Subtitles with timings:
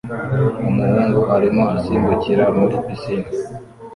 [0.69, 3.29] Umuhungu arimo asimbukira muri pisine